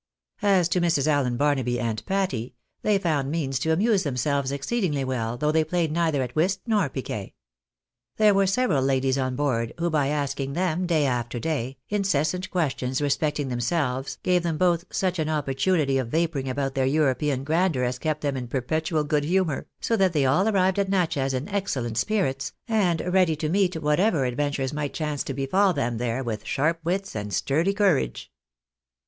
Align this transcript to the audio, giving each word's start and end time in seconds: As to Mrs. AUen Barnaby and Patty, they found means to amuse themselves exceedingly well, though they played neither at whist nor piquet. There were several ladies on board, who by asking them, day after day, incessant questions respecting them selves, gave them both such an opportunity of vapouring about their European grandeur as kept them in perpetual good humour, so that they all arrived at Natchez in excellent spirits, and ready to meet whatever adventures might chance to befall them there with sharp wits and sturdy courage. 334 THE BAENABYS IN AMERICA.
As 0.41 0.67
to 0.69 0.81
Mrs. 0.81 1.05
AUen 1.05 1.37
Barnaby 1.37 1.79
and 1.79 2.03
Patty, 2.07 2.55
they 2.81 2.97
found 2.97 3.29
means 3.29 3.59
to 3.59 3.71
amuse 3.71 4.01
themselves 4.01 4.51
exceedingly 4.51 5.03
well, 5.03 5.37
though 5.37 5.51
they 5.51 5.63
played 5.63 5.91
neither 5.91 6.23
at 6.23 6.35
whist 6.35 6.59
nor 6.65 6.89
piquet. 6.89 7.35
There 8.17 8.33
were 8.33 8.47
several 8.47 8.81
ladies 8.81 9.19
on 9.19 9.35
board, 9.35 9.75
who 9.77 9.91
by 9.91 10.07
asking 10.07 10.53
them, 10.53 10.87
day 10.87 11.05
after 11.05 11.37
day, 11.39 11.77
incessant 11.89 12.49
questions 12.49 12.99
respecting 12.99 13.49
them 13.49 13.59
selves, 13.59 14.17
gave 14.23 14.41
them 14.41 14.57
both 14.57 14.85
such 14.89 15.19
an 15.19 15.29
opportunity 15.29 15.99
of 15.99 16.07
vapouring 16.09 16.49
about 16.49 16.73
their 16.73 16.87
European 16.87 17.43
grandeur 17.43 17.83
as 17.83 17.99
kept 17.99 18.21
them 18.21 18.35
in 18.35 18.47
perpetual 18.47 19.03
good 19.03 19.25
humour, 19.25 19.67
so 19.81 19.95
that 19.95 20.13
they 20.13 20.25
all 20.25 20.47
arrived 20.49 20.79
at 20.79 20.89
Natchez 20.89 21.31
in 21.31 21.47
excellent 21.47 21.99
spirits, 21.99 22.53
and 22.67 23.01
ready 23.01 23.35
to 23.35 23.49
meet 23.49 23.79
whatever 23.83 24.25
adventures 24.25 24.73
might 24.73 24.95
chance 24.95 25.21
to 25.25 25.35
befall 25.35 25.73
them 25.73 25.99
there 25.99 26.23
with 26.23 26.43
sharp 26.47 26.79
wits 26.83 27.13
and 27.15 27.31
sturdy 27.31 27.71
courage. 27.71 27.75
334 27.75 27.89
THE 27.93 28.09
BAENABYS 28.09 28.29
IN 28.31 28.31
AMERICA. 28.31 28.31